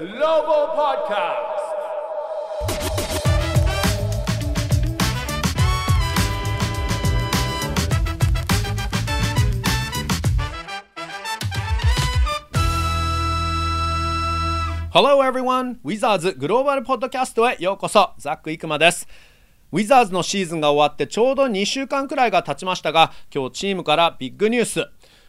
[0.00, 1.36] Global Podcast.
[14.90, 15.76] Hello everyone!
[15.84, 19.06] ウィザーズグローバルポッドキャストへようこそザック・イクマです
[19.70, 24.86] ウィザーズのシーズンが終わってちょうど2週間くらいが経ちましたが今日チームからビッグニュース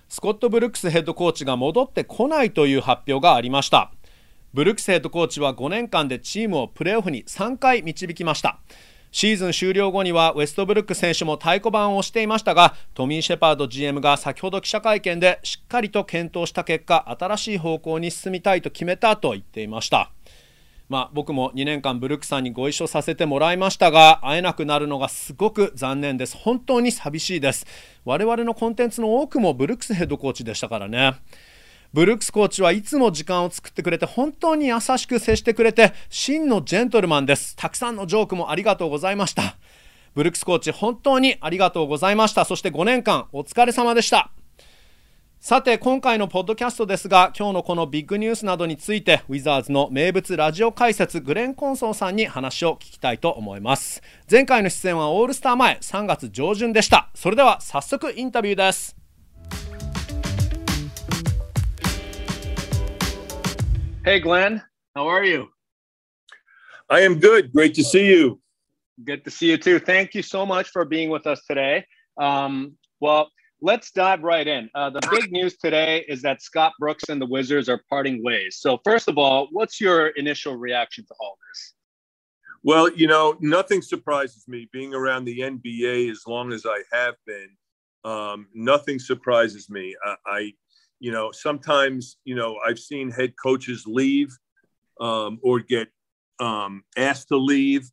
[0.07, 3.91] スコット・ブルックスヘッドコーチが戻ってこないという発表がありました
[4.53, 8.59] ブルックスヘッドコーチは5年間でチームをプレーオフに3回導きました。
[9.09, 20.11] シーズン終了後にはウェストブルック選手も太鼓判を押していましたがトミー・シェパード GM が先ほど記者会見でしっかりと検討した結果新しい方向に進みたいと決めたと言っていました。
[20.89, 26.35] まあ、僕も2年間ブルックさんにご一緒させてもらいましたが会えなくなるのがすごく残念です。
[26.35, 27.65] 本当に寂しいです。
[28.03, 31.13] 我々のコンテンツの多くもブルックスヘッドコーチでしたからね。
[31.93, 37.53] ブルックスコーチはいつも時間を作ってくれて本当に優しく接してくれて真のジェントルマンです。
[37.57, 39.57] たくさんのジョークもありがとうございました。
[40.13, 42.45] ブルックスコーチ本当にありがとうございました。
[42.45, 44.31] そして5年間お疲れ様でした。
[45.41, 54.01] さて今回のポッドキャストですが今日のこのビッグニュースなどについてウィザーズの名物ラジオ解説グレン・コンソンさんに話を聞きたいと思います。
[54.29, 57.09] 前回の出演はオールスター前3月上旬でした。
[57.15, 59.00] それでは早速インタビューです。
[64.03, 64.63] Hey, Glenn.
[64.95, 65.49] How are you?
[66.89, 67.53] I am good.
[67.53, 68.41] Great to see you.
[69.05, 69.77] Good to see you too.
[69.77, 71.85] Thank you so much for being with us today.
[72.19, 73.29] Um, well,
[73.61, 74.71] let's dive right in.
[74.73, 78.57] Uh, the big news today is that Scott Brooks and the Wizards are parting ways.
[78.59, 81.73] So, first of all, what's your initial reaction to all this?
[82.63, 87.15] Well, you know, nothing surprises me being around the NBA as long as I have
[87.27, 87.49] been.
[88.03, 89.95] Um, nothing surprises me.
[90.03, 90.53] I, I
[91.01, 94.37] you know, sometimes, you know, I've seen head coaches leave
[95.01, 95.87] um, or get
[96.39, 97.89] um, asked to leave,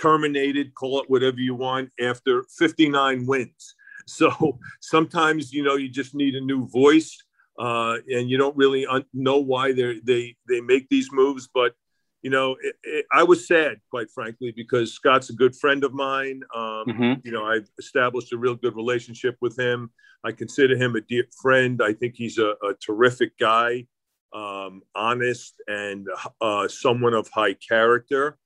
[0.00, 3.74] terminated, call it whatever you want, after 59 wins.
[4.04, 7.16] So sometimes, you know, you just need a new voice.
[7.56, 11.74] Uh, and you don't really un- know why they they they make these moves, but
[12.22, 15.92] you know, it, it, I was sad, quite frankly, because Scott's a good friend of
[15.92, 16.42] mine.
[16.54, 17.12] Um, mm-hmm.
[17.24, 19.90] You know, I've established a real good relationship with him.
[20.24, 21.82] I consider him a dear friend.
[21.82, 23.86] I think he's a, a terrific guy,
[24.32, 26.06] um, honest, and
[26.40, 28.38] uh, someone of high character.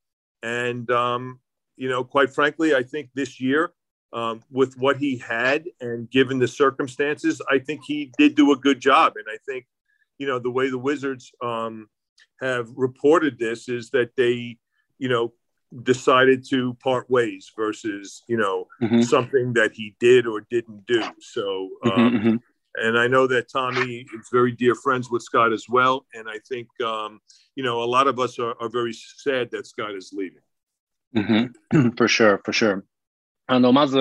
[0.43, 1.41] And, um,
[1.77, 3.73] you know, quite frankly, I think this year,
[4.15, 8.57] um, with what he had and given the circumstances, I think he did do a
[8.57, 9.15] good job.
[9.17, 9.67] And I think,
[10.17, 11.89] you know, the way the Wizards, um,
[12.41, 14.59] have reported this is that they,
[14.99, 15.33] you know,
[15.83, 19.03] decided to part ways versus, you know, mm-hmm.
[19.03, 21.03] something that he did or didn't do.
[21.21, 22.37] So, mm-hmm, um, mm-hmm.
[22.77, 26.07] and I know that Tommy is very dear friends with Scott as well.
[26.15, 27.21] And I think, um,
[27.55, 30.43] you know, a lot of us are, are very sad that Scott is leaving.
[31.17, 31.91] Mm-hmm.
[31.97, 32.85] for sure, for sure.
[33.49, 33.99] あの、まず、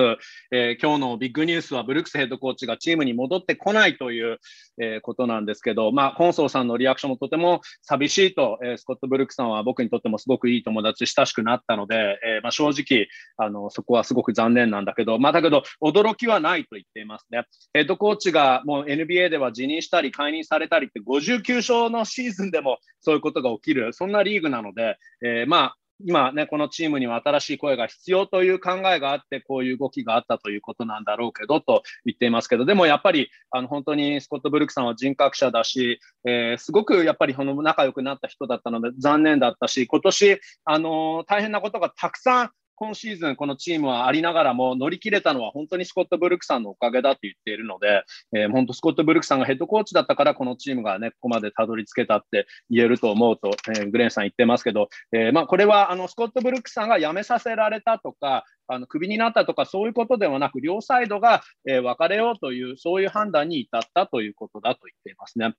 [0.50, 4.38] えー、今日のビッグニュースは、ブルックスヘッドコーチがチームに戻ってこないという、
[4.82, 17.44] えー、ことなんですけど、まあ、コンソーさんのリアクションもとても寂しいと、えー、スコット・ブルックさんは僕にとってもすごくいい友達、親しくなったので、えまあ、正直、あの、そこはすごく残念なんだけど、まあ、だけど、驚きはないと言っていますね。
[17.72, 48.04] ヘッドコーチがもう NBA では辞任したり、解任されたりって、59勝のシーズンでもそういうことが起きる、そんなリーグなので、えまあ、今ね、このチームには新しい声が必要という考えがあって、こういう動きがあったということなんだろうけどと言っていますけど、でもやっぱりあの本当にスコット・ブルックさんは人格者だし、えー、すごくやっぱりその仲良くなった人だったので残念だったし、今年、あの、大変なことがたくさん今シーズンこのチームはありながらも乗り切れたのは本当にスコット・ブルックさんのおかげだと言っているので、
[48.34, 65.54] えー、本当スコット・ブルックさんがヘッドコーチだったからこのチームがね、ここまでたどり着けたって言えると思うと、えー、グレンさん言ってますけど、えー、まあこれはあのスコット・ブルックさんが辞めさせられたとか、あのクビになったとかそういうことではなく、両サイドが、え、別れようという、そういう判断に至ったということだと言っていますね。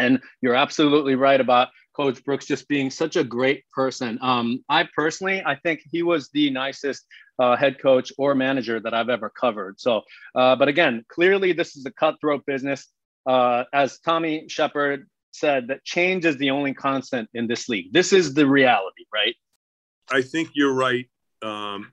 [0.00, 4.18] And you're absolutely right about Coach Brooks just being such a great person.
[4.22, 7.04] Um, I personally, I think he was the nicest
[7.38, 9.80] uh, head coach or manager that I've ever covered.
[9.80, 10.02] So,
[10.34, 12.88] uh, but again, clearly this is a cutthroat business.
[13.26, 17.92] Uh, as Tommy Shepard said, that change is the only constant in this league.
[17.92, 19.34] This is the reality, right?
[20.10, 21.08] I think you're right,
[21.42, 21.92] um,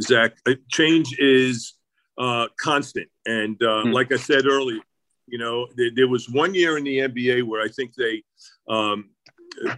[0.00, 0.32] Zach.
[0.48, 1.74] Uh, change is
[2.18, 3.90] uh, constant, and mm-hmm.
[3.90, 4.80] like I said earlier,
[5.32, 8.22] you know, there, there, was one year in the NBA where I think they
[8.68, 9.10] um,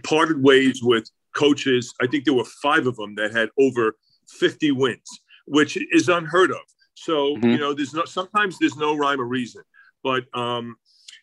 [0.03, 1.93] parted ways with coaches.
[2.01, 3.95] I think there were five of them that had over
[4.27, 5.09] 50 wins,
[5.47, 6.61] which is unheard of.
[6.95, 7.51] So, mm-hmm.
[7.51, 9.63] you know, there's no, sometimes there's no rhyme or reason,
[10.03, 10.75] but, um,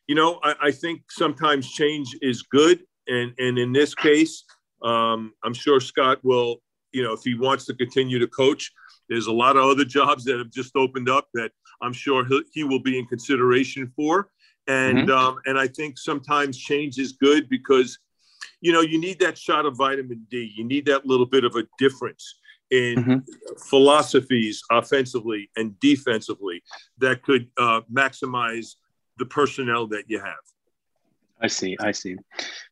[0.06, 2.80] you know, I, I think sometimes change is good.
[3.06, 4.44] and and in this case,
[4.82, 6.62] um, I'm sure Scott will,
[6.92, 8.72] you know, if he wants to continue to coach,
[9.12, 11.50] there's a lot of other jobs that have just opened up that
[11.82, 14.30] I'm sure he, he will be in consideration for.
[14.66, 15.10] And mm-hmm.
[15.10, 17.98] um, and I think sometimes change is good because,
[18.62, 20.50] you know, you need that shot of vitamin D.
[20.56, 22.38] You need that little bit of a difference
[22.70, 23.18] in mm-hmm.
[23.68, 26.62] philosophies offensively and defensively
[26.96, 28.76] that could uh, maximize
[29.18, 30.44] the personnel that you have.
[31.42, 32.16] I see, I see.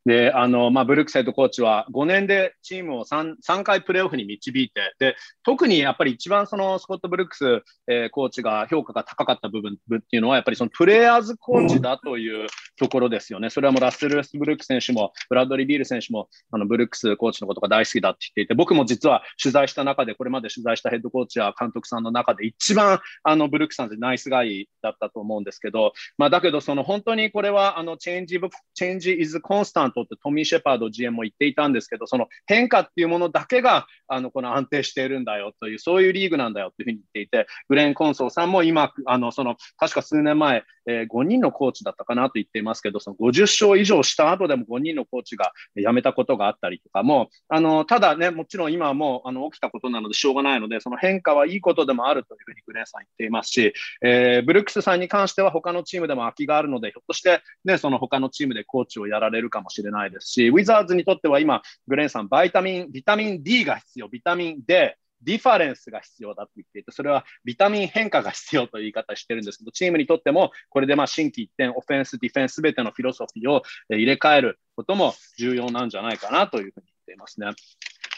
[0.07, 12.47] で、あの、まあ、ブルックスヘッドコーチは5年でチームを 3, 3回プレーオフに導いて、で、特にやっぱり一番そのスコット・ブルックス、えー、コーチが評価が高かった部分っていうのは、やっぱりそのプレイヤーズコーチだという
[12.81, 13.51] ところですよね。
[13.51, 28.41] それはもうラッセル・ウェスブルック選手も、ブラッドリー・ビール選手も、あの、ブルックスコーチのことが大好きだって言っていて、僕も実は取材した中で、これまで取材したヘッドコーチや監督さんの中で一番、あの、ブルックスさんってナイスガイだったと思うんですけど、まあ、だけど、その本当にこれは、あの、チェンジ、
[28.73, 53.73] チェンジ is constant ってトミー・シェパード GM も言っていたんですけど、その変化っていうものだけが、あの、この安定しているんだよという、そういうリーグなんだよっていうふうに言っていて、グレン・コンソーさんも今、あの、その、確か数年前、えー、5人のコーチだったかなと言っていますますけど、その50勝以上した後でも5人のコーチが辞めたことがあったりとかも、あの、ただね、もちろん今はもう、あの、起きたことなのでしょうがないので、その変化はいいことでもあるというふうにグレンさん言っていますし、
[54.03, 77.49] えー、ブルックスさんに関しては他のチームでも空きがあるので、ひょっとして、ね、その他のチームでコーチをやられるかもしれないですし、ウィザーズにとっては今、グレンさん、 vitamin、ビタミン D が必要、ビタミン D、 difference が必要だと言っていて、それはビタミン変化が必要という言い方してるんですけど、チームにとっても、これでまあ心機一転、オフェンス、ディフェンス、すべての philosophy を入れ替えることも重要なんじゃないかなというふうに言っていますね。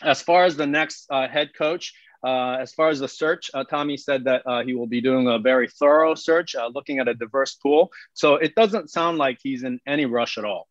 [0.02, 1.92] As far as the next、uh, head coach,
[2.24, 5.26] Uh, as far as the search, uh, Tommy said that uh, he will be doing
[5.26, 7.90] a very thorough search, looking at a diverse pool.
[8.14, 10.68] So it doesn't sound like he's in any rush at all.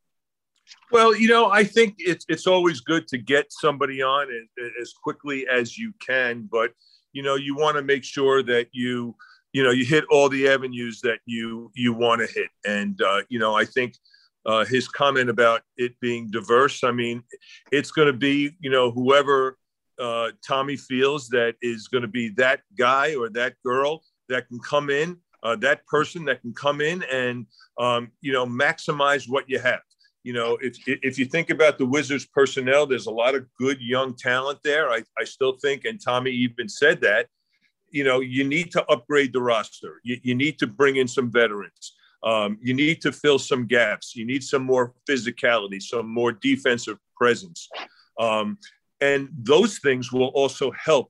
[0.91, 4.93] Well, you know, I think it's it's always good to get somebody on as, as
[4.93, 6.71] quickly as you can, but
[7.13, 9.15] you know, you want to make sure that you
[9.53, 13.21] you know you hit all the avenues that you you want to hit, and uh,
[13.29, 13.95] you know, I think.
[14.43, 16.83] Uh, his comment about it being diverse.
[16.83, 17.21] I mean,
[17.71, 19.59] it's going to be, you know, whoever
[19.99, 24.57] uh, Tommy feels that is going to be that guy or that girl that can
[24.59, 27.45] come in, uh, that person that can come in and,
[27.77, 29.81] um, you know, maximize what you have
[30.23, 33.81] you know, if if you think about the Wizards personnel, there's a lot of good
[33.81, 34.89] young talent there.
[34.91, 37.27] I, I still think, and Tommy even said that,
[37.89, 39.99] you know, you need to upgrade the roster.
[40.03, 41.95] You, you need to bring in some veterans.
[42.23, 44.15] Um, you need to fill some gaps.
[44.15, 47.67] You need some more physicality, some more defensive presence.
[48.19, 48.59] Um,
[48.99, 51.09] and those things will also help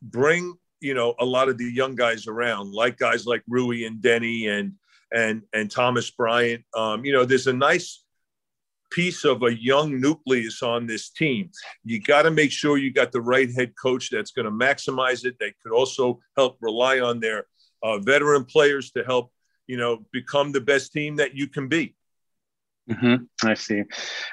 [0.00, 4.00] bring, you know, a lot of the young guys around, like guys like Rui and
[4.00, 4.74] Denny and
[5.12, 6.64] and and Thomas Bryant.
[6.74, 8.03] Um, you know, there's a nice
[8.93, 11.51] piece of a young nucleus on this team.
[11.83, 15.25] You got to make sure you got the right head coach that's going to maximize
[15.25, 15.35] it.
[15.39, 17.45] They could also help rely on their
[17.83, 19.31] uh, veteran players to help,
[19.67, 21.95] you know, become the best team that you can be.
[22.89, 23.47] Mm-hmm.
[23.47, 23.85] I see.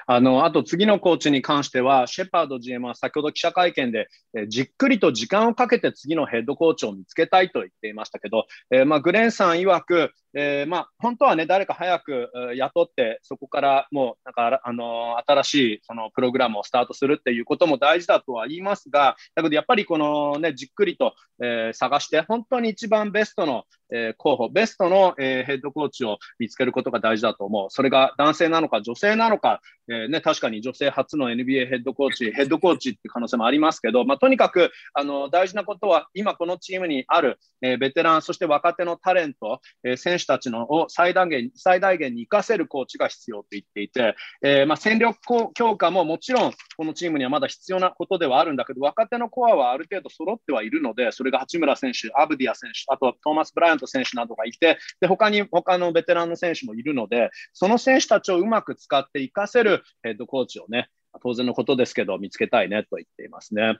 [0.06, 21.13] あの、あと次のコーチに関しては、シェパード GM は先ほど記者会見で、えじっくりと時間をかけて次のヘッドコーチを見つけたいと言っていましたけど、えー、まあ、グレンさん曰く、 えー、まあ、本当はね、誰か早く雇って、そこからもう、なんか、あのー、新しいそのプログラムをスタートするっていうことも大事だとは言いますが、だけどやっぱりこのね、じっくりと、
[21.43, 27.69] えー、探して、本当に一番ベストの、え候補、ベストの、えヘッドコーチを見つけることが大事だと思う。
[27.69, 45.17] それが男性なのか女性なのか、えね、確かに女性初の NBA ヘッドコーチ、ヘッドコーチって可能性もありますけど、まあ、とにかく、あの、大事なことは、今このチームにある、えベテラン、そして若手のタレント、え選手たちのを最大限最大限に活かせるコーチが必要と言っていて、えー、まあ、戦力
[45.53, 60.89] 強化ももちろんこのチームにはまだ必要なことではあるんだけど、若手のコアはある程度揃ってはいるので、それが八村選手、アブディア選手、あとはトーマス・ブライアント選手などがいて、で他に他のベテランの選手もいるので、その選手たちをうまく使って活かせるヘッドコーチをね、
[61.21, 63.79] 当然のことですけど、見つけたいねと言っていますね。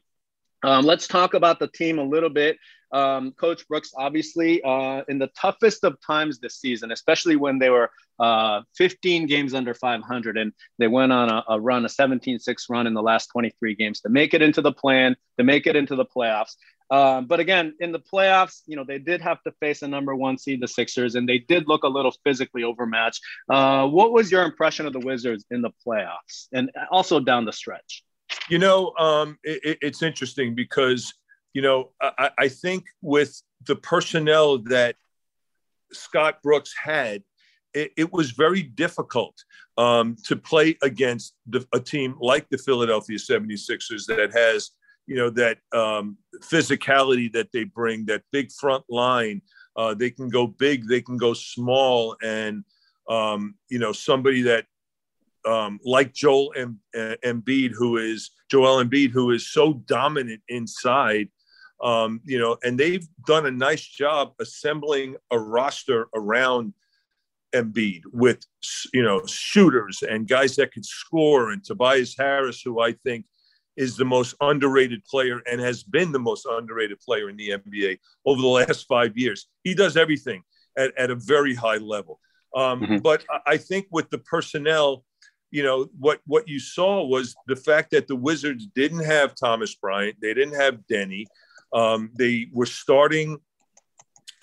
[0.63, 2.57] Um, let's talk about the team a little bit.
[2.91, 7.69] Um, Coach Brooks, obviously, uh, in the toughest of times this season, especially when they
[7.69, 12.39] were uh, 15 games under 500 and they went on a, a run, a 17
[12.39, 15.65] 6 run in the last 23 games to make it into the plan, to make
[15.65, 16.55] it into the playoffs.
[16.91, 20.13] Um, but again, in the playoffs, you know, they did have to face a number
[20.13, 23.21] one seed, the Sixers, and they did look a little physically overmatched.
[23.49, 27.53] Uh, what was your impression of the Wizards in the playoffs and also down the
[27.53, 28.03] stretch?
[28.49, 31.13] You know, um, it, it's interesting because,
[31.53, 34.95] you know, I, I think with the personnel that
[35.91, 37.23] Scott Brooks had,
[37.73, 39.35] it, it was very difficult
[39.77, 44.71] um, to play against the, a team like the Philadelphia 76ers that has,
[45.07, 49.41] you know, that um, physicality that they bring, that big front line.
[49.77, 52.65] Uh, they can go big, they can go small, and
[53.09, 54.65] um, you know somebody that
[55.45, 61.29] um, like Joel M- uh, Embiid, who is Joel Embiid, who is so dominant inside.
[61.81, 66.73] Um, you know, and they've done a nice job assembling a roster around
[67.53, 68.45] Embiid with
[68.93, 73.25] you know shooters and guys that could score, and Tobias Harris, who I think
[73.77, 77.99] is the most underrated player and has been the most underrated player in the NBA
[78.25, 79.47] over the last five years.
[79.63, 80.43] He does everything
[80.77, 82.19] at, at a very high level.
[82.55, 82.97] Um, mm-hmm.
[82.97, 85.05] But I think with the personnel,
[85.51, 89.75] you know, what what you saw was the fact that the Wizards didn't have Thomas
[89.75, 91.27] Bryant, they didn't have Denny,
[91.73, 93.37] um, they were starting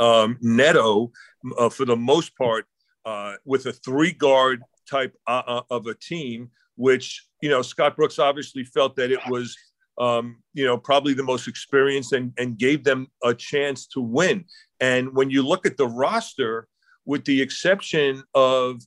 [0.00, 1.12] um, Neto
[1.58, 2.66] uh, for the most part
[3.04, 7.97] uh, with a three guard type uh, uh, of a team, which, you know, Scott
[7.97, 9.56] Brooks obviously felt that it was,
[9.99, 14.44] um, you know, probably the most experienced and, and gave them a chance to win.
[14.80, 16.68] And when you look at the roster,
[17.04, 18.80] with the exception of,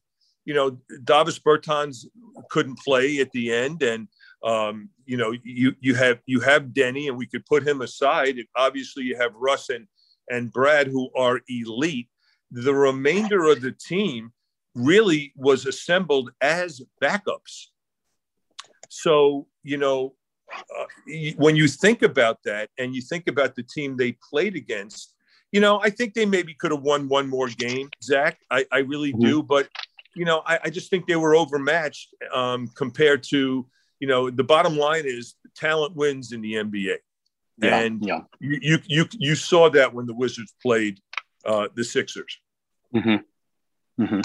[0.45, 2.05] you know, Davis Bertans
[2.49, 3.83] couldn't play at the end.
[3.83, 4.07] And,
[4.43, 8.37] um, you know, you, you have you have Denny, and we could put him aside.
[8.55, 9.87] Obviously, you have Russ and,
[10.29, 12.07] and Brad, who are elite
[12.51, 14.31] the remainder of the team
[14.75, 17.67] really was assembled as backups.
[18.89, 20.15] So, you know,
[20.53, 20.85] uh,
[21.37, 25.15] when you think about that and you think about the team they played against,
[25.51, 28.37] you know, I think they maybe could have won one more game, Zach.
[28.49, 29.25] I, I really mm-hmm.
[29.25, 29.43] do.
[29.43, 29.69] But,
[30.15, 33.65] you know, I, I, just think they were overmatched um, compared to,
[34.01, 36.97] you know, the bottom line is talent wins in the NBA.
[37.61, 38.21] Yeah, and yeah.
[38.39, 40.99] You, you, you, you saw that when the Wizards played
[41.45, 42.39] uh, the Sixers.
[42.93, 44.03] Mm-hmm.
[44.03, 44.21] Mm-hmm.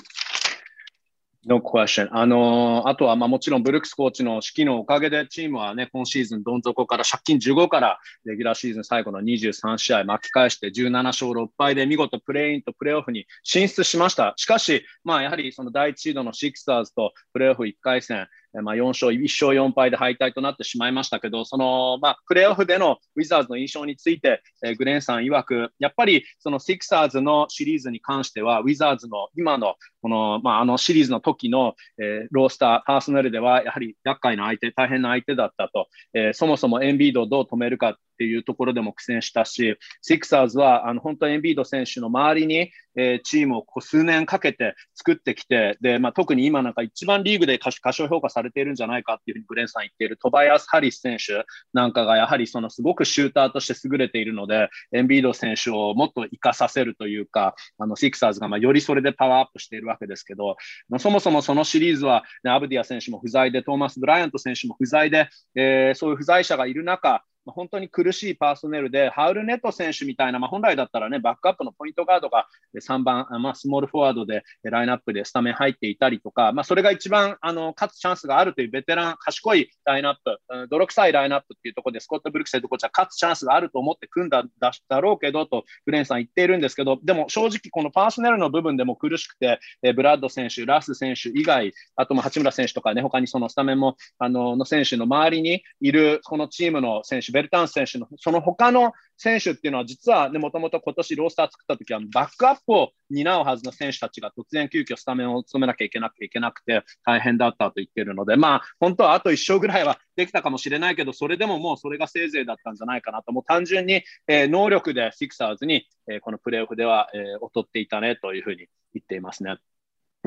[1.49, 2.09] No question.
[2.11, 14.35] あのー、あとは、まあ、もちろんブルックスコーチの指揮のおかげでチームはね、今シーズンどん底から借金15からレギュラーシーズン最後の23試合巻き返して17勝6敗で見事プレイインとプレーオフに進出しました。
[14.37, 18.27] しかし、まあ、やはりその第一シードのシクサーズとプレーオフ1回戦、
[18.63, 51.45] まあ、4勝、1勝4敗で敗退となってしまいましたけど、その、まあ、プレーオフでのウィザーズの印象について、えー、グレンさん曰く、やっぱりそのシクサーズのシリーズに関しては、ウィザーズの今のこの、まあ、あのシリーズの時の、えー、ロースター、パーソナルでは、やはり厄介な相手、大変な相手だったと、えー、そもそもエンビードをどう止めるかっていうところでも苦戦したし、シクサーズはあの本当にエンビード選手の周りに、えー、チームをこう数年かけて作ってきて、でまあ、特に今なんか一番リーグで過小評価されているんじゃないかっていうふうにグレンさん言っているトバイアス・ハリス選手
[51.75, 60.57] なんかがやはりそのすごくシューターとして優れているので、エンビード選手をもっと生かさせるというか、あのシクサーズがまあよりそれでパワーアップしているわけですけど、
[60.99, 119.57] そもそもそのシリーズは、ね、アブディア選手も不在で、トーマス・ブライアント選手も不在で、えー、そういう不在者がいる中、まあ、本当に苦しい personnel で、ラウルネト選手みたいな、まあ、本来だったらね、バックアップのポイントガードが3番、まあ、スモールフォワードでラインナップでスタメン入っていたりとか、まあ、それが一番あの勝つチャンスがあるというベテラン、賢いラインナップ、泥臭いラインナップっていうところで、スコット・ブルクスヘッドコーチは勝つチャンスがあると思って組んだだろうけどと、グレンさん言っているんですけど、でも正直、この personnel の部分でも苦しくて、えブラッド選手、ラス選手以外、あとも八村選手とかね、他にそのスタメンもあのの選手の周りにいる、このチームの選手、ベルタン選手のその他の選手っていうのは、実は、もともと今年ロースター作った時は、バックアップを担うはずの選手たちが突然急遽スタメンを務めなきゃいけなくいけなくて、大変だったと言ってるので、まあ、本当はあと1勝ぐらいはできたかもしれないけど、それでももうそれがせいぜいだったんじゃないかなと、もう単純に、えー、能力でシクサーズに、えー、このプレーオフでは、えー、劣っていたねというふうに言っていますね。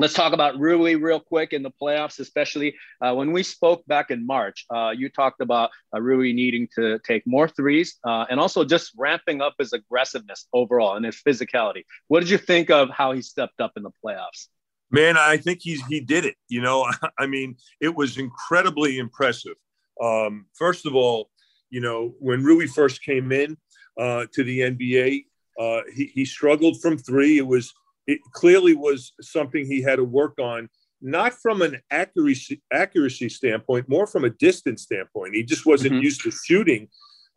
[0.00, 4.10] Let's talk about Rui real quick in the playoffs, especially uh, when we spoke back
[4.10, 4.64] in March.
[4.74, 8.92] Uh, you talked about uh, Rui needing to take more threes uh, and also just
[8.96, 11.84] ramping up his aggressiveness overall and his physicality.
[12.08, 14.46] What did you think of how he stepped up in the playoffs?
[14.90, 16.36] Man, I think he's he did it.
[16.48, 19.56] You know, I mean, it was incredibly impressive.
[20.02, 21.28] Um, first of all,
[21.68, 23.58] you know, when Rui first came in
[23.98, 25.26] uh, to the NBA,
[25.58, 27.36] uh, he, he struggled from three.
[27.36, 27.74] It was
[28.06, 30.68] it clearly was something he had to work on,
[31.00, 35.34] not from an accuracy accuracy standpoint, more from a distance standpoint.
[35.34, 36.04] He just wasn't mm-hmm.
[36.04, 36.88] used to shooting.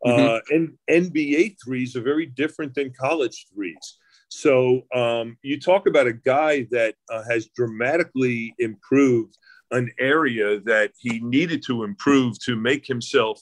[0.04, 0.22] Mm-hmm.
[0.22, 3.98] Uh, and NBA threes are very different than college threes.
[4.28, 9.36] So um, you talk about a guy that uh, has dramatically improved
[9.70, 13.40] an area that he needed to improve to make himself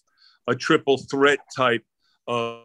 [0.49, 1.85] a triple threat type
[2.27, 2.63] of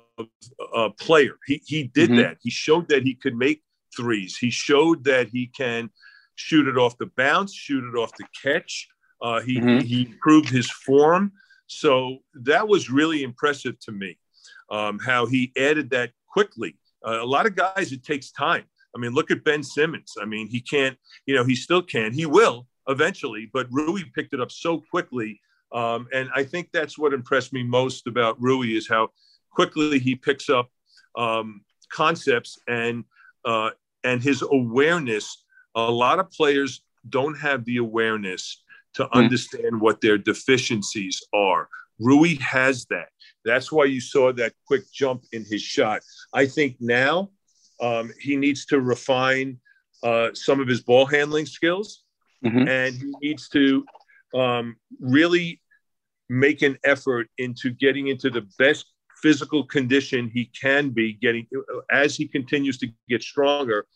[0.75, 1.37] uh, player.
[1.45, 2.19] He, he did mm-hmm.
[2.19, 2.37] that.
[2.41, 3.61] He showed that he could make
[3.97, 4.37] threes.
[4.37, 5.89] He showed that he can
[6.35, 8.87] shoot it off the bounce, shoot it off the catch.
[9.21, 9.79] Uh, he mm-hmm.
[9.79, 11.31] he improved his form,
[11.65, 14.17] so that was really impressive to me.
[14.69, 16.77] Um, how he added that quickly.
[17.05, 18.63] Uh, a lot of guys, it takes time.
[18.95, 20.13] I mean, look at Ben Simmons.
[20.21, 20.97] I mean, he can't.
[21.25, 22.13] You know, he still can.
[22.13, 25.41] He will eventually, but Rui picked it up so quickly.
[25.73, 29.09] Um, and I think that's what impressed me most about Rui is how
[29.51, 30.69] quickly he picks up
[31.17, 31.61] um,
[31.91, 33.03] concepts and
[33.45, 33.71] uh,
[34.07, 35.43] and his awareness.
[35.75, 38.63] A lot of players don't have the awareness
[38.95, 39.11] to mm.
[39.11, 41.67] understand what their deficiencies are.
[41.99, 43.09] Rui has that.
[43.43, 46.01] That's why you saw that quick jump in his shot.
[46.33, 47.29] I think now
[47.81, 49.59] um, he needs to refine
[50.03, 52.03] uh, some of his ball handling skills,
[52.45, 52.67] mm-hmm.
[52.67, 53.85] and he needs to
[54.33, 55.61] um, really
[56.29, 58.85] make an effort into getting into the best
[59.21, 61.47] physical condition he can be getting
[61.89, 63.87] as he continues to get stronger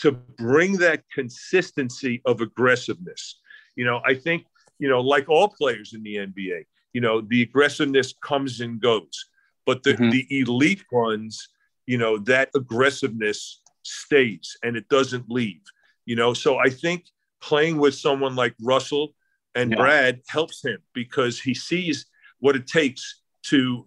[0.00, 3.40] to bring that consistency of aggressiveness.
[3.76, 4.46] You know, I think,
[4.78, 9.26] you know, like all players in the NBA, you know, the aggressiveness comes and goes,
[9.66, 10.10] but the, mm-hmm.
[10.10, 11.48] the elite ones,
[11.86, 15.62] you know, that aggressiveness stays and it doesn't leave,
[16.06, 16.34] you know.
[16.34, 17.04] So I think
[17.40, 19.14] playing with someone like Russell
[19.54, 19.76] and yeah.
[19.76, 22.06] Brad helps him because he sees
[22.38, 23.86] what it takes to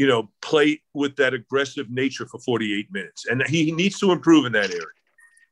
[0.00, 3.26] you know, play with that aggressive nature for 48 minutes.
[3.26, 4.86] And he needs to improve in that area.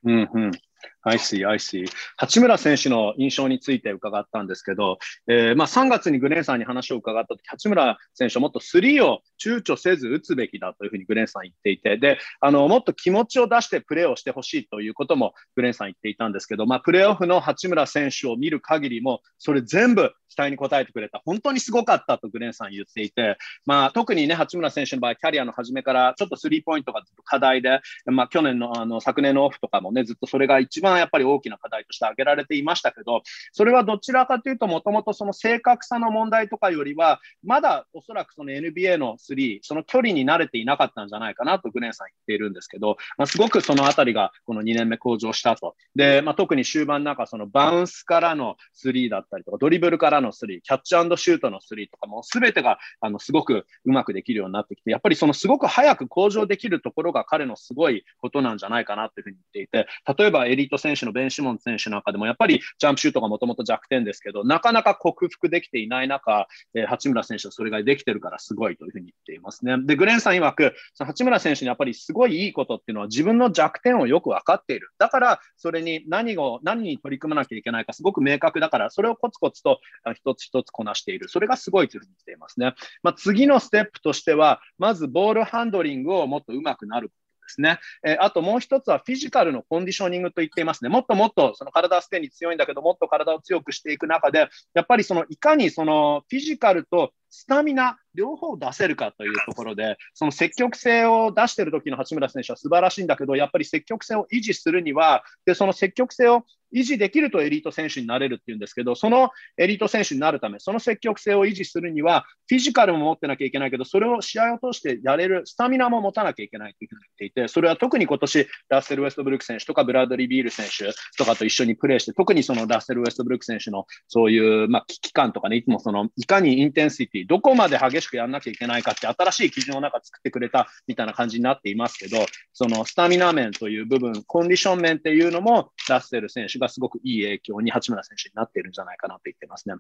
[0.09, 0.68] Mm-hmm.
[1.03, 1.87] I see, I see.
[2.17, 21.23] 八村選手の印象について伺ったんですけど、えーまあ、3月にグレンさんに話を伺ったとき、八村選手はもっとスリーを躊躇せず打つべきだというふうにグレンさん言っていて、で、あの、もっと気持ちを出してプレーをしてほしいということもグレンさん言っていたんですけど、まあ、プレーオフの八村選手を見る限りも、それ全部期待に応えてくれた。
[21.25, 45.75] 本当にすごかったとグレンさん言っていて、まあ、特にね、八村選手の場合、キャリアの初めからちょっとスリーポイントがずっと課題で、まあ、去年の、あの、昨年のオフとかもね、ずっとそれが一番やっぱり大きな課題として挙げられていましたけど、それはどちらかというと、もともとその正確さの問題とかよりは、まだおそらくその NBA の3、その距離に慣れていなかったんじゃないかなとグレンさん言っているんですけど、まあ、すごくそのあたりがこの2年目向上したと。
[45.95, 69.77] で、まあ、特に終盤なんかそのバウンスからの3だったりとか、ドリブルからの3、キャッチシュートの3とかも全てがあのすごくうまくできるようになってきて、やっぱりそのすごく早く向上できるところが彼のすごいことなんじゃないかなというふうに言っていて、例えばエリート選手のベン・シモン選手なんかでもやっぱりジャンプシュートがもともと弱点ですけど、なかなか克服できていない中、えー、八村選手はそれができてるからすごいというふうに言っていますね。
[69.85, 74.91] で、グレンさん曰く、その八村選手にやっぱりすごいいいことっていうのは自分の弱点をよく分かっている。
[74.99, 79.81] だから、それに何を、何に取り組まなきゃいけないかすごく明確だから、それをコツコツと
[80.15, 81.29] 一つ一つこなしている。
[81.29, 82.75] それがすごいというふうに言っていますね。
[83.03, 87.11] まあ、次のステップとしては、まずボールハンドリングをもっと上手くなる
[87.49, 87.81] ですね。
[88.05, 90.91] え、あともう一つはフィジカルのコンディショニングと言っていますね。
[90.91, 139.75] もっともっとその体はすでに強いんだけど、もっと体を強くしていく中で、やっぱりそのいかにそのフィジカルとスタミナ両方出せるかというところで、その積極性を出している時の八村選手は素晴らしいんだけど、やっぱり積極性を維持するには、でその積極性を維持できるとエリート選手になれるっていうんですけど、そのエリート選手になるため、その積極性を維持するには、フィジカルも持ってなきゃいけないけど、それを試合を通してやれるスタミナも持たなきゃいけないというふうに言っていて、それは特に今年、ラッセル・ウェストブルック選手とかブラッドリー・ビール選手とかと一緒にプレーして、特にそのラッセル・ウェストブルック選手のそういう、まあ、危機感とかね、いつもそのいかにインテンシティ、どこまで激しくやらなきゃいけないかって新しい基準の中作ってくれたみたいな感じになっていますけど、そのスタミナ面という部分、コンディション面っていうのも、ラッセル選手がすごくいい影響に八村選手になっているんじゃないかなと言ってますね。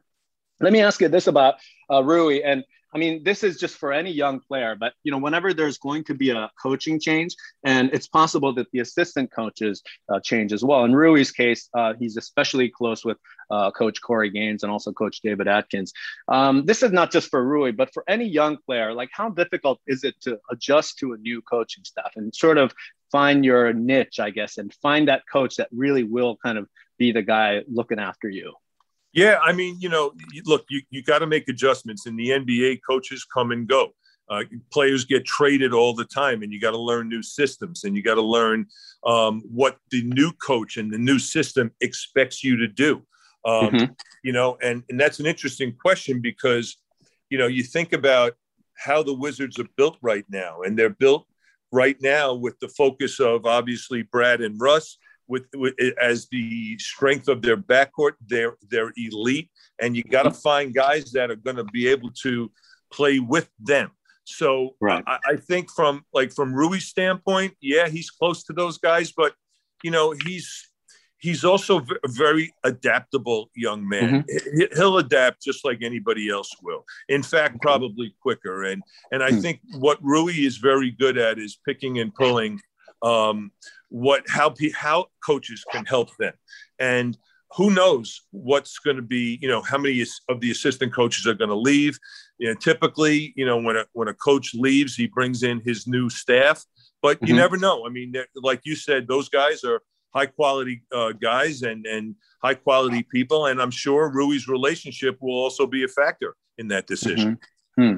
[0.60, 1.54] Let me ask you this about
[1.88, 5.18] uh, Rui, and I mean, this is just for any young player, but you know,
[5.18, 9.82] whenever there's going to be a coaching change, and it's possible that the assistant coaches
[10.08, 10.84] uh, change as well.
[10.84, 13.18] In Rui's case, uh, he's especially close with
[13.50, 15.92] uh, Coach Corey Gaines and also Coach David Atkins.
[16.28, 18.94] Um, this is not just for Rui, but for any young player.
[18.94, 22.72] Like, how difficult is it to adjust to a new coaching staff and sort of
[23.12, 27.12] find your niche, I guess, and find that coach that really will kind of be
[27.12, 28.54] the guy looking after you?
[29.12, 30.12] Yeah, I mean, you know,
[30.44, 32.06] look, you, you got to make adjustments.
[32.06, 33.92] In the NBA, coaches come and go.
[34.30, 37.96] Uh, players get traded all the time, and you got to learn new systems, and
[37.96, 38.66] you got to learn
[39.06, 42.96] um, what the new coach and the new system expects you to do.
[43.46, 43.92] Um, mm-hmm.
[44.22, 46.76] You know, and and that's an interesting question because,
[47.30, 48.34] you know, you think about
[48.76, 51.26] how the Wizards are built right now, and they're built
[51.72, 57.28] right now with the focus of obviously Brad and Russ with, with as the strength
[57.28, 58.12] of their backcourt.
[58.26, 60.38] They're they're elite, and you got to mm-hmm.
[60.38, 62.50] find guys that are going to be able to
[62.92, 63.90] play with them.
[64.24, 65.02] So right.
[65.06, 69.34] I, I, think from like from Rui's standpoint, yeah, he's close to those guys, but
[69.82, 70.68] you know he's
[71.18, 74.24] he's also a very adaptable young man.
[74.24, 74.76] Mm-hmm.
[74.76, 76.84] He'll adapt just like anybody else will.
[77.08, 78.64] In fact, probably quicker.
[78.64, 79.40] And and I mm-hmm.
[79.40, 82.60] think what Rui is very good at is picking and pulling
[83.01, 83.51] um,
[83.89, 86.33] what how how coaches can help them.
[86.79, 87.17] And
[87.55, 91.35] who knows what's going to be, you know, how many of the assistant coaches are
[91.35, 91.99] going to leave.
[92.39, 95.85] You know, typically, you know, when a when a coach leaves, he brings in his
[95.85, 96.63] new staff,
[97.01, 97.37] but you mm-hmm.
[97.37, 97.85] never know.
[97.85, 99.81] I mean, like you said, those guys are
[100.15, 105.35] high quality uh, guys and and high quality people, and I'm sure Rui's relationship will
[105.35, 107.37] also be a factor in that decision.
[107.79, 107.89] Mm-hmm.
[107.89, 107.97] Hmm.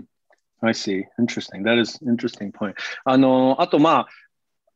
[0.62, 1.06] I see.
[1.20, 1.64] Interesting.
[1.64, 2.76] That is interesting point.
[3.06, 4.08] あの、あとまあ、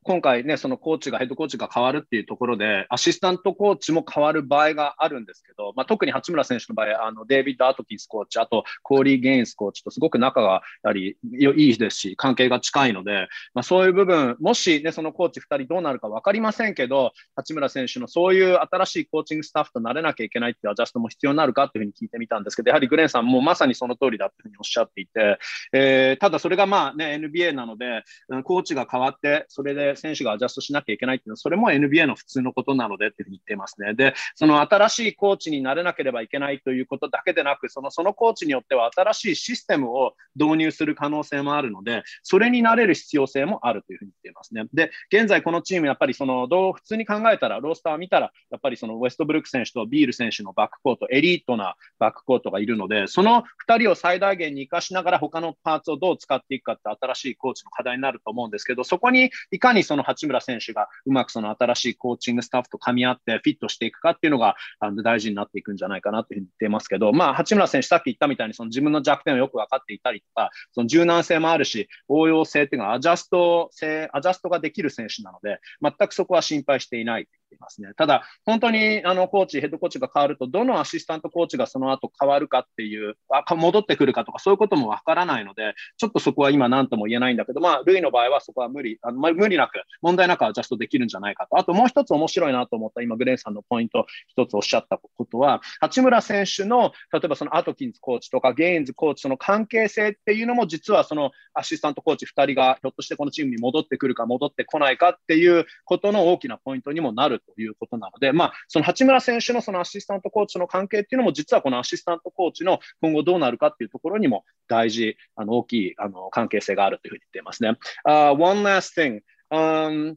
[0.05, 25.39] 今回ね、そのコーチが、ヘッドコーチが変わるっていうところで、アシスタントコーチも変わる場合があるんですけど、まあ、特に八村選手の場合、あのデイビッド・アトキンスコーチ、あとコーリー・ゲインスコーチとすごく仲がやはりいいですし、関係が近いので、まあ、そういう部分、もし、ね、そのコーチ2人どうなるか分かりませんけど、八村選手のそういう新しいコーチングスタッフとなれなきゃいけないっていうアジャストも必要になるかっていうふうに聞いてみたんですけど、やはりグレンさんもまさにその通りだっていうふうにおっしゃっていて、
[25.73, 28.05] えー、ただそれがまあね、NBA なので、
[28.45, 33.95] コーチが変わって、それで選手がアジャストしなきゃいけないっていうのは、それも NBA の普通のことなのでっていうふうに言っていますね。
[33.95, 44.65] で、その新しいコーチになれなければいけないということだけでなく、そのそのコーチによっては新しいシステムを導入する可能性もあるので、それになれる必要性もあるというふうに言っていますね。
[44.73, 77.29] で、現在このチーム、やっぱりそのどう普通に考えたら、ロースター見たら、やっぱりそのウェストブルック選手とビール選手のバックコート、エリートなバックコートがいるので、その2人を最大限に生かしながら、他のパーツをどう使っていくかって新しいコーチの課題になると思うんですけど、そこにいかにその八村選手がうまくその新しいコーチングスタッフと噛み合ってフィットしていくかっていうのがあの大事になっていくんじゃないかなというふうに言ってますけど、まあ、八村選手、さっき言ったみたいにその自分の弱点をよく分かっていたりとか、その柔軟性もあるし、応用性っていうのはアジャスト性、アジャストができる選手なので、全くそこは心配していない。
[77.55, 77.93] いますね。
[77.97, 91.59] ただ、本当にあのコーチ、ヘッドコーチが変わると、どのアシスタントコーチがその後変わるかっていう、あ戻ってくるかとか、そういうこともわからないので、ちょっとそこは今何とも言えないんだけど、まあ、ルイの場合はそこは無理、あの無理なく、問題なくアジャストできるんじゃないかと。
[91.59, 117.79] あともう一つ面白いなと思った、今、グレンさんのポイント一つおっしゃったことは、八村選手の、例えばそのアトキンズコーチとか、ゲインズコーチとの関係性っていうのも、実はそのアシスタントコーチ2人がひょっとしてこのチームに戻ってくるか戻ってこないかっていうことの大きなポイントにもなるということなので、まあ、その八村選手のそのアシスタントコーチの関係っていうのも、実はこのアシスタントコーチの今後どうなるかっていうところにも大事、あの大きいあの関係性があるというふうに言っていますね。
[118.07, 119.21] Uh, one last thing.
[119.51, 120.17] Um,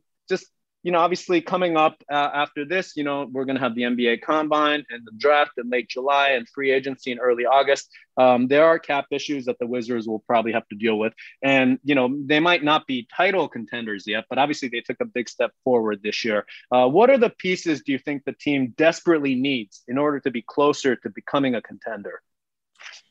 [0.88, 3.82] you know, obviously coming up uh, after this, you know, we're going to have the
[3.82, 7.89] NBA combine and the draft in late July and free agency in early August.
[8.15, 11.12] Um, there are cap issues that the Wizards will probably have to deal with.
[11.43, 15.06] And, you know, they might not be title contenders yet, but obviously they took a
[15.06, 16.45] big step forward this year.
[16.71, 20.32] Uh, what are the pieces do you think the team desperately needs in order to
[20.32, 22.21] be closer to becoming a contender?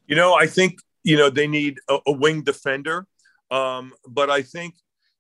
[0.07, 3.07] You know, I think, you know, they need a, a wing defender.
[3.51, 4.77] Um, but I think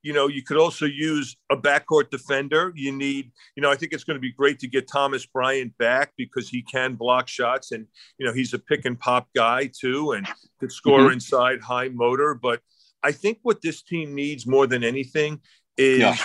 [0.07, 2.73] you know, you could also use a backcourt defender.
[2.77, 5.77] You need, you know, I think it's going to be great to get Thomas Bryant
[5.79, 9.69] back because he can block shots and, you know, he's a pick and pop guy
[9.77, 10.25] too and
[10.61, 11.14] could score mm-hmm.
[11.14, 12.35] inside high motor.
[12.35, 12.61] But
[13.03, 15.40] I think what this team needs more than anything
[15.77, 16.16] is yeah.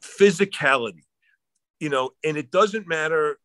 [0.00, 1.02] physicality,
[1.80, 3.40] you know, and it doesn't matter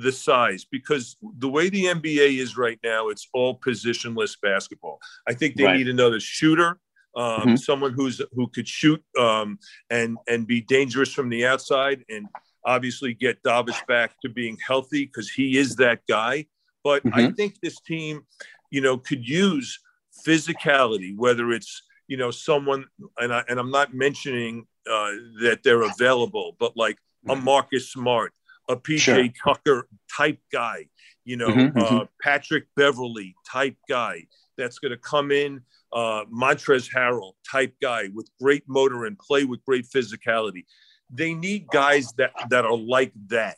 [0.00, 4.98] the size because the way the NBA is right now, it's all positionless basketball.
[5.28, 5.76] I think they right.
[5.76, 6.80] need another shooter
[7.16, 7.56] um, mm-hmm.
[7.56, 9.58] someone who's who could shoot um,
[9.90, 12.26] and and be dangerous from the outside, and
[12.64, 16.46] obviously get Davis back to being healthy because he is that guy.
[16.84, 17.18] But mm-hmm.
[17.18, 18.26] I think this team,
[18.70, 19.78] you know, could use
[20.26, 22.84] physicality, whether it's you know someone,
[23.18, 27.44] and I and I'm not mentioning uh, that they're available, but like a mm-hmm.
[27.44, 28.32] Marcus Smart,
[28.68, 29.28] a PJ sure.
[29.42, 30.86] Tucker type guy,
[31.24, 32.04] you know, mm-hmm, uh, mm-hmm.
[32.22, 34.26] Patrick Beverly type guy
[34.58, 39.44] that's going to come in uh, Montrez Harrell type guy with great motor and play
[39.44, 40.64] with great physicality.
[41.10, 43.56] They need guys that that are like that.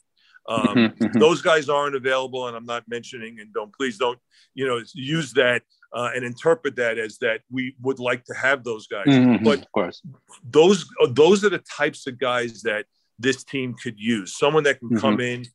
[0.49, 3.41] Um, mm-hmm, those guys aren't available, and I'm not mentioning.
[3.41, 4.19] And don't please don't
[4.55, 5.63] you know use that
[5.93, 9.07] uh, and interpret that as that we would like to have those guys.
[9.07, 10.03] Mm-hmm, but of course,
[10.45, 12.87] those those are the types of guys that
[13.19, 14.37] this team could use.
[14.37, 15.43] Someone that can come mm-hmm.
[15.43, 15.47] in,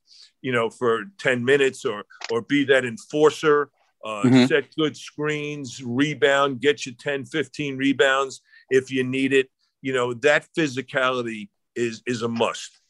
[0.41, 3.69] you know, for 10 minutes or or be that enforcer
[4.04, 4.46] uh, mm-hmm.
[4.46, 9.50] set good screens, rebound, get you 10, 15 rebounds if you need it.
[9.82, 12.80] You know, that physicality is, is a must.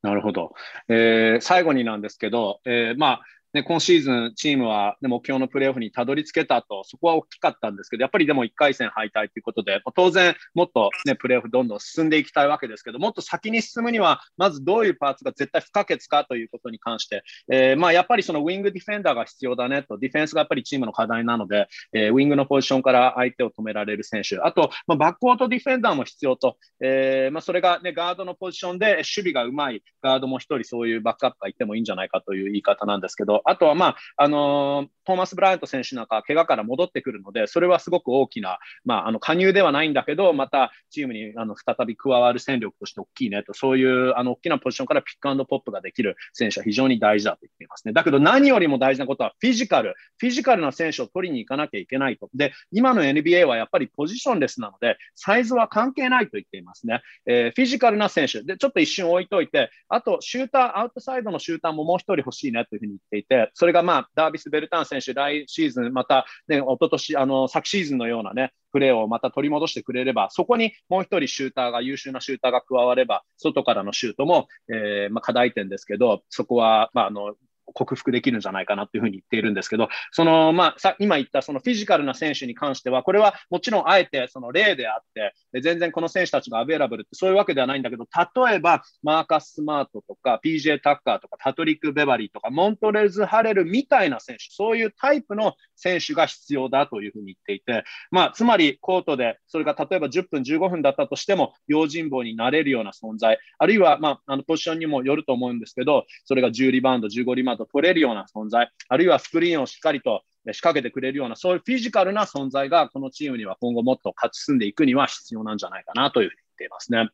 [0.00, 0.54] なるほど、
[0.88, 1.40] えー。
[1.40, 3.20] 最後になんですけど、えー、まあ
[3.53, 47.93] ね、今シーズンチームは、ね、目標のプレーオフにたどり着けたと、そこは大きかったんですけど、やっぱりでも1回戦敗退ということで、当然もっと、ね、プレーオフどんどん進んでいきたいわけですけど、もっと先に進むには、まずどういうパーツが絶対不可欠かということに関して、えー、まあ、やっぱりそのウィングディフェンダーが必要だねと、デディフェンスがやっぱりチームの課題なので、えー、ウィングのポジションから相手を止められる選手、あと、まあ、バックコートディフェンダーも必要と、えー、まあ、それが、ね、ガードのポジションで守備がうまいガードも一人そういうバックアップがいてもいいんじゃないかという言い方なんですけど、あとは、まああのー、トーマス・ブライアント選手なんか怪我から戻ってくるので、それはすごく大きな、まあ、あの加入ではないんだけど、またチームにあの再び加わる戦力として大きいねと、そういうあの大きなポジションから pick and pop ができる選手は非常に大事だと言っていますね。
[47.93, 52.29] だけど何よりも大事なことはフィジカル、フィジカルな選手を取りに行かなきゃいけないと。
[52.33, 57.01] で、今の NBA はやっぱり positionless なので、サイズは関係ないと言っていますね。
[57.25, 77.35] えー、フィジカルな選手、で、ちょっと一瞬置いといて、あと、シューター、アウトサイドのシューターももう一人欲しいねというふうに言っていて、それがまあ、ダービス・ベルタン選手、来シーズン、また、ね、一昨年あの、昨シーズンのようなね、プレーをまた取り戻してくれれば、そこにもう1人シューターが、優秀なシューターが加われば、外からのシュートも、えー、まあ、課題点ですけど、そこは、まあ、あの、
[77.73, 88.05] 克服できるんじゃないかなというふうに言っているんですけど、その、まあ、さ今言ったそのフィジカルな選手に関しては、これはもちろんあえてその例であって、全然この選手たちがアベラブルってそういうわけではないんだけど、
[88.45, 110.22] 例えばマーカス・スマートとか PJ タッカーとかパトリック・ベバリーとかモントレーズ・ハレルみたいな選手、そういうタイプの選手が必要だというふうに言っていて、まあ、つまりコートでそれが例えば10分、15分だったとしても、用心棒になれるような存在、あるいは、まあ、あのポジションにもよると思うんですけど、それが10リバウンド、15リバウンド取れるような存在、あるいはスクリーンをしっかりと
[110.52, 117.08] 仕掛けてくれるような、そういうフィジカルな存在が、このチームには今後もっと勝ち進んでいくには必要なんじゃないかなというふうに言っていますね。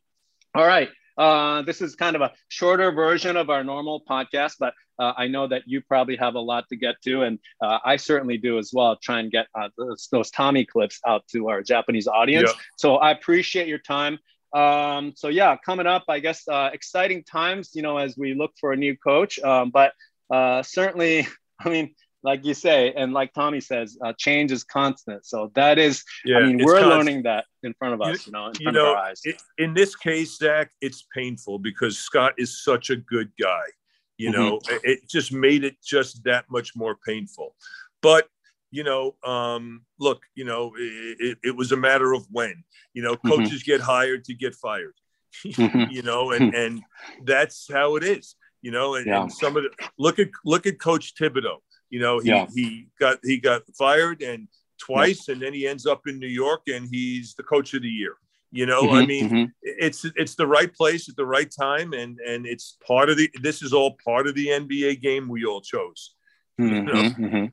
[0.55, 0.89] Alright.
[1.17, 5.27] Uh, this is kind of a shorter version of our normal podcast, but uh, I
[5.27, 8.57] know that you probably have a lot to get to, and uh, I certainly do
[8.57, 8.97] as well.
[8.97, 12.51] Try and get uh, those, those, Tommy clips out to our Japanese audience.
[12.53, 12.61] Yeah.
[12.77, 14.19] So I appreciate your time.
[14.53, 18.51] Um, so yeah, coming up, I guess uh, exciting times, you know, as we look
[18.59, 19.37] for a new coach.
[19.39, 19.93] Um, but
[20.30, 21.26] uh, certainly,
[21.60, 25.24] I mean, like you say, and like Tommy says, uh, change is constant.
[25.24, 26.90] So that is, yeah, I mean, we're constant.
[26.90, 29.04] learning that in front of us, you, you know, in front you know, of our
[29.04, 29.20] eyes.
[29.24, 33.62] It, in this case, Zach, it's painful because Scott is such a good guy.
[34.18, 34.40] You mm-hmm.
[34.40, 37.54] know, it just made it just that much more painful.
[38.02, 38.28] But
[38.70, 42.62] you know, um, look, you know, it, it, was a matter of when.
[42.92, 43.28] You know, mm-hmm.
[43.28, 43.72] coaches mm-hmm.
[43.72, 44.94] get hired to get fired.
[45.46, 45.92] Mm-hmm.
[45.92, 46.82] you know, and and
[47.24, 49.22] that's how it is you know, and, yeah.
[49.22, 51.58] and some of the look at look at Coach Thibodeau.
[51.88, 52.46] You know, he, yeah.
[52.54, 55.34] he got he got fired and twice, yeah.
[55.34, 58.14] and then he ends up in New York and he's the coach of the year.
[58.52, 59.44] You know, mm-hmm, I mean, mm-hmm.
[59.62, 63.30] it's it's the right place at the right time, and and it's part of the.
[63.40, 66.14] This is all part of the NBA game we all chose.
[66.60, 66.92] Mm-hmm, you know?
[66.92, 67.44] Mm-hmm.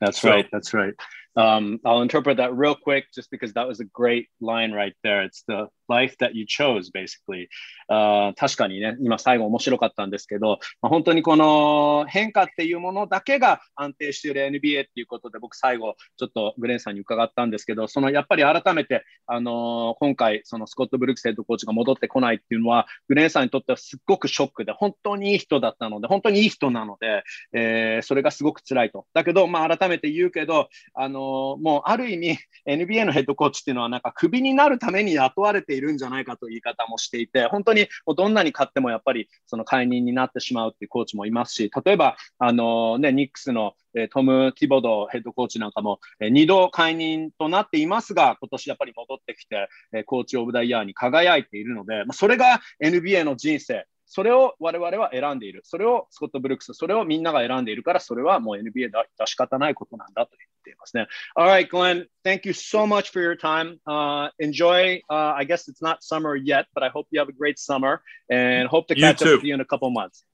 [0.00, 0.46] That's so, right.
[0.50, 0.94] That's right.
[1.36, 5.22] Um, I'll interpret that real quick, just because that was a great line right there.
[5.22, 7.48] It's the life that you chose, basically.
[7.88, 27.22] あ確かにね、今最後面白かったんですけど、まあ、本当にこの変化っていうものだけが安定している NBA っていうことで、僕最後ちょっとグレンさんに伺ったんですけど、そのやっぱり改めて、あのー、今回、そのスコット・ブルックスヘッドコーチが戻ってこないっていうのは、グレンさんにとってはすっごくショックで、本当にいい人だったので、本当にいい人なので、
[27.52, 29.06] えー、それがすごく辛いと。
[29.14, 31.22] だけど、まあ、改めて言うけど、あのー、
[31.62, 43.74] もうある意味、NBA のヘッドコーチっていうのは、なんかクビになるために雇われているいるんじゃないかという言い方もしていて、本当にどんなに勝ってもやっぱりその解任になってしまうっていうコーチもいますし、例えば、あのね、ニックスの
[44.10, 49.68] トム・ティボドヘッドコーチなんかも2度解任となっていますが、今年やっぱり戻ってきて、
[50.04, 55.60] コーチ・オブ・ダイヤーに輝いているので、それが NBA の人生、それを我々は選んでいる。
[55.64, 61.06] それをスコット・ブルックス、それをみんなが選んでいるから、それはもう NBA では仕方ないことなんだと言っていますね。
[61.36, 66.64] Alright, Glenn, thank you so much for your time.、Uh, enjoy,、uh, I guess it's not summer yet,
[66.74, 69.54] but I hope you have a great summer and hope to catch up with you
[69.54, 70.24] in a couple months.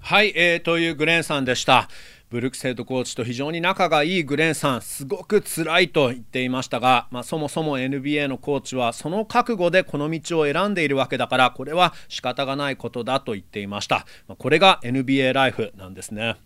[0.00, 1.88] はい、えー、というグレンさんでした。
[2.30, 14.06] ブルックスヘッドコーチと非常に仲がいいグレンさん、すごく辛いと言っていましたが、まあ、そもそも NBA のコーチはその覚悟でこの道を選んでいるわけだから、これは仕方がないことだと言っていました。
[14.28, 16.36] ま、これが NBA ライフなんですね。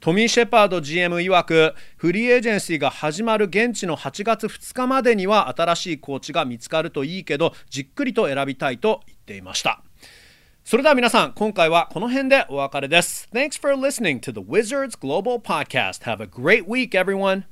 [0.00, 9.82] トミー・シェパード GM 曰くフリーエージェンシーが始まる現地の8月2日までには新しいコーチが見つかるといいけどじっくりと選びたいと言っていました
[10.65, 13.27] それでは皆さん、今回はこの辺でお別れです。
[13.33, 16.03] Thanks for listening to the Wizards Global Podcast.
[16.03, 17.43] Have a great week, everyone.